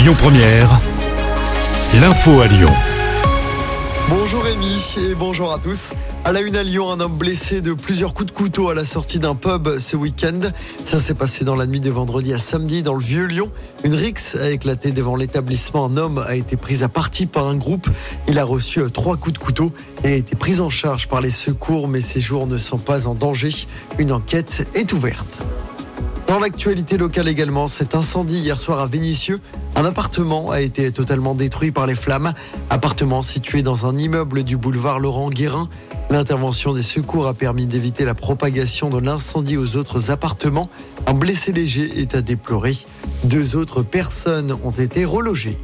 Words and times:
Lyon 0.00 0.14
Première, 0.16 0.80
l'info 2.00 2.40
à 2.40 2.46
Lyon. 2.46 2.70
Bonjour 4.08 4.42
Rémi 4.42 4.96
et 4.96 5.14
bonjour 5.14 5.52
à 5.52 5.58
tous. 5.58 5.92
À 6.24 6.32
la 6.32 6.40
une 6.40 6.56
à 6.56 6.62
Lyon, 6.62 6.90
un 6.90 7.00
homme 7.00 7.18
blessé 7.18 7.60
de 7.60 7.74
plusieurs 7.74 8.14
coups 8.14 8.32
de 8.32 8.34
couteau 8.34 8.70
à 8.70 8.74
la 8.74 8.86
sortie 8.86 9.18
d'un 9.18 9.34
pub 9.34 9.68
ce 9.78 9.96
week-end. 9.96 10.40
Ça 10.86 10.98
s'est 10.98 11.12
passé 11.12 11.44
dans 11.44 11.54
la 11.54 11.66
nuit 11.66 11.80
de 11.80 11.90
vendredi 11.90 12.32
à 12.32 12.38
samedi 12.38 12.82
dans 12.82 12.94
le 12.94 13.04
vieux 13.04 13.26
Lyon. 13.26 13.52
Une 13.84 13.92
rixe 13.92 14.36
a 14.36 14.48
éclaté 14.48 14.92
devant 14.92 15.16
l'établissement. 15.16 15.84
Un 15.84 15.98
homme 15.98 16.24
a 16.26 16.34
été 16.34 16.56
pris 16.56 16.82
à 16.82 16.88
partie 16.88 17.26
par 17.26 17.46
un 17.46 17.56
groupe. 17.56 17.86
Il 18.26 18.38
a 18.38 18.44
reçu 18.44 18.80
trois 18.90 19.18
coups 19.18 19.34
de 19.34 19.38
couteau 19.38 19.70
et 20.02 20.12
a 20.12 20.14
été 20.14 20.34
pris 20.34 20.62
en 20.62 20.70
charge 20.70 21.08
par 21.08 21.20
les 21.20 21.30
secours, 21.30 21.88
mais 21.88 22.00
ses 22.00 22.20
jours 22.20 22.46
ne 22.46 22.56
sont 22.56 22.78
pas 22.78 23.06
en 23.06 23.14
danger. 23.14 23.50
Une 23.98 24.12
enquête 24.12 24.66
est 24.74 24.94
ouverte. 24.94 25.42
Dans 26.30 26.38
l'actualité 26.38 26.96
locale 26.96 27.26
également, 27.26 27.66
cet 27.66 27.96
incendie 27.96 28.38
hier 28.38 28.60
soir 28.60 28.78
à 28.78 28.86
Vénissieux. 28.86 29.40
Un 29.74 29.84
appartement 29.84 30.52
a 30.52 30.60
été 30.60 30.92
totalement 30.92 31.34
détruit 31.34 31.72
par 31.72 31.88
les 31.88 31.96
flammes. 31.96 32.34
Appartement 32.70 33.24
situé 33.24 33.62
dans 33.62 33.84
un 33.86 33.98
immeuble 33.98 34.44
du 34.44 34.56
boulevard 34.56 35.00
Laurent 35.00 35.28
Guérin. 35.28 35.68
L'intervention 36.08 36.72
des 36.72 36.84
secours 36.84 37.26
a 37.26 37.34
permis 37.34 37.66
d'éviter 37.66 38.04
la 38.04 38.14
propagation 38.14 38.90
de 38.90 39.00
l'incendie 39.00 39.56
aux 39.56 39.74
autres 39.74 40.12
appartements. 40.12 40.70
Un 41.08 41.14
blessé 41.14 41.50
léger 41.50 41.98
est 42.00 42.14
à 42.14 42.22
déplorer. 42.22 42.76
Deux 43.24 43.56
autres 43.56 43.82
personnes 43.82 44.56
ont 44.62 44.70
été 44.70 45.04
relogées. 45.04 45.58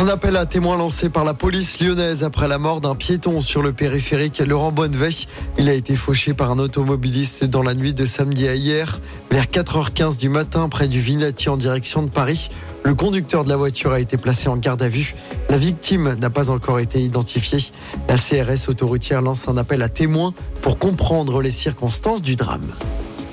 Un 0.00 0.08
appel 0.08 0.34
à 0.38 0.46
témoins 0.46 0.78
lancé 0.78 1.10
par 1.10 1.24
la 1.24 1.34
police 1.34 1.78
lyonnaise 1.78 2.24
après 2.24 2.48
la 2.48 2.56
mort 2.56 2.80
d'un 2.80 2.94
piéton 2.94 3.38
sur 3.40 3.60
le 3.60 3.74
périphérique 3.74 4.38
Laurent 4.38 4.72
Bonnevet. 4.72 5.10
Il 5.58 5.68
a 5.68 5.74
été 5.74 5.94
fauché 5.94 6.32
par 6.32 6.50
un 6.50 6.58
automobiliste 6.58 7.44
dans 7.44 7.62
la 7.62 7.74
nuit 7.74 7.92
de 7.92 8.06
samedi 8.06 8.48
à 8.48 8.54
hier, 8.54 8.98
vers 9.30 9.44
4h15 9.44 10.16
du 10.16 10.30
matin, 10.30 10.70
près 10.70 10.88
du 10.88 11.00
Vinati 11.00 11.50
en 11.50 11.58
direction 11.58 12.02
de 12.02 12.08
Paris. 12.08 12.48
Le 12.82 12.94
conducteur 12.94 13.44
de 13.44 13.50
la 13.50 13.58
voiture 13.58 13.92
a 13.92 14.00
été 14.00 14.16
placé 14.16 14.48
en 14.48 14.56
garde 14.56 14.80
à 14.80 14.88
vue. 14.88 15.14
La 15.50 15.58
victime 15.58 16.14
n'a 16.14 16.30
pas 16.30 16.50
encore 16.50 16.78
été 16.78 17.02
identifiée. 17.02 17.62
La 18.08 18.16
CRS 18.16 18.70
autoroutière 18.70 19.20
lance 19.20 19.48
un 19.48 19.58
appel 19.58 19.82
à 19.82 19.90
témoins 19.90 20.32
pour 20.62 20.78
comprendre 20.78 21.42
les 21.42 21.50
circonstances 21.50 22.22
du 22.22 22.36
drame. 22.36 22.72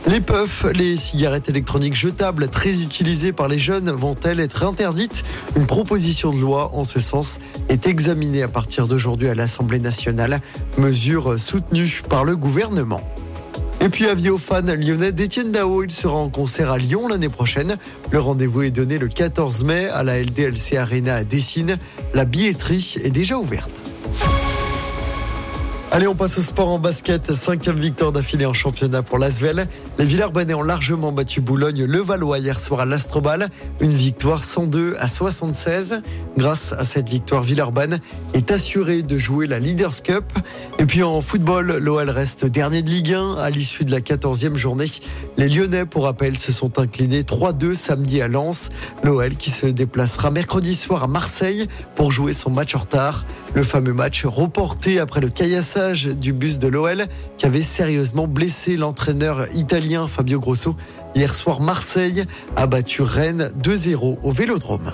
Les 0.07 0.21
puffs, 0.21 0.65
les 0.73 0.95
cigarettes 0.95 1.49
électroniques 1.49 1.95
jetables 1.95 2.47
très 2.47 2.81
utilisées 2.81 3.33
par 3.33 3.49
les 3.49 3.59
jeunes, 3.59 3.91
vont-elles 3.91 4.39
être 4.39 4.63
interdites? 4.63 5.25
Une 5.57 5.65
proposition 5.65 6.31
de 6.31 6.39
loi 6.39 6.71
en 6.73 6.85
ce 6.85 7.01
sens 7.01 7.39
est 7.67 7.87
examinée 7.87 8.41
à 8.41 8.47
partir 8.47 8.87
d'aujourd'hui 8.87 9.27
à 9.27 9.35
l'Assemblée 9.35 9.79
nationale, 9.79 10.39
mesure 10.77 11.37
soutenue 11.37 12.03
par 12.07 12.23
le 12.23 12.37
gouvernement. 12.37 13.01
Et 13.81 13.89
puis 13.89 14.07
avis 14.07 14.29
aux 14.29 14.37
fans 14.37 14.61
lyonnais 14.61 15.11
d'Etienne 15.11 15.51
Dao, 15.51 15.83
il 15.83 15.91
sera 15.91 16.15
en 16.15 16.29
concert 16.29 16.71
à 16.71 16.77
Lyon 16.77 17.09
l'année 17.09 17.27
prochaine. 17.27 17.75
Le 18.09 18.19
rendez-vous 18.19 18.61
est 18.61 18.71
donné 18.71 18.99
le 18.99 19.09
14 19.09 19.65
mai 19.65 19.89
à 19.89 20.03
la 20.03 20.21
LDLC 20.21 20.77
Arena 20.77 21.15
à 21.15 21.23
Dessine. 21.25 21.77
La 22.13 22.23
billetterie 22.23 22.95
est 23.03 23.11
déjà 23.11 23.37
ouverte. 23.37 23.83
Allez, 25.89 26.05
on 26.05 26.15
passe 26.15 26.37
au 26.37 26.41
sport 26.41 26.67
en 26.67 26.79
basket. 26.79 27.31
Cinquième 27.31 27.79
victoire 27.79 28.11
d'affilée 28.11 28.45
en 28.45 28.51
championnat 28.51 29.03
pour 29.03 29.17
l'Asvel. 29.17 29.67
Les 29.97 30.05
Villers-Banais 30.05 30.53
ont 30.53 30.61
largement 30.61 31.13
battu 31.13 31.39
Boulogne, 31.39 31.85
le 31.85 31.99
Valois 31.99 32.39
hier 32.39 32.59
soir 32.59 32.81
à 32.81 32.85
l'Astrobal. 32.85 33.47
Une 33.79 33.93
victoire 33.93 34.43
102 34.43 34.97
à 34.99 35.07
76. 35.07 36.01
Grâce 36.37 36.75
à 36.77 36.83
cette 36.83 37.09
victoire, 37.09 37.41
Villeurbanne 37.41 37.99
est 38.35 38.51
assuré 38.51 39.01
de 39.01 39.17
jouer 39.17 39.47
la 39.47 39.57
Leaders 39.57 40.03
Cup. 40.03 40.23
Et 40.77 40.85
puis 40.85 41.01
en 41.01 41.19
football, 41.19 41.77
l'OL 41.77 42.11
reste 42.11 42.45
dernier 42.45 42.83
de 42.83 42.89
Ligue 42.91 43.13
1 43.13 43.37
à 43.37 43.49
l'issue 43.49 43.85
de 43.85 43.91
la 43.91 44.01
14e 44.01 44.55
journée. 44.55 44.85
Les 45.37 45.49
Lyonnais, 45.49 45.87
pour 45.87 46.03
rappel, 46.03 46.37
se 46.37 46.51
sont 46.51 46.77
inclinés 46.77 47.23
3-2 47.23 47.73
samedi 47.73 48.21
à 48.21 48.27
Lens. 48.27 48.69
L'OL 49.03 49.35
qui 49.35 49.49
se 49.49 49.65
déplacera 49.65 50.29
mercredi 50.29 50.75
soir 50.75 51.03
à 51.03 51.07
Marseille 51.07 51.67
pour 51.95 52.11
jouer 52.11 52.33
son 52.33 52.51
match 52.51 52.75
en 52.75 52.79
retard. 52.79 53.25
Le 53.55 53.63
fameux 53.63 53.93
match 53.93 54.23
reporté 54.23 54.99
après 54.99 55.21
le 55.21 55.29
caillassage 55.29 56.05
du 56.05 56.33
bus 56.33 56.59
de 56.59 56.67
l'OL 56.67 57.07
qui 57.39 57.47
avait 57.47 57.63
sérieusement 57.63 58.27
blessé 58.27 58.77
l'entraîneur 58.77 59.47
italien 59.55 60.07
Fabio 60.07 60.39
Grosso. 60.39 60.75
Hier 61.15 61.33
soir, 61.33 61.61
Marseille 61.61 62.25
a 62.55 62.67
battu 62.67 63.01
Rennes 63.01 63.49
2-0 63.59 64.19
au 64.21 64.31
Vélodrome. 64.31 64.93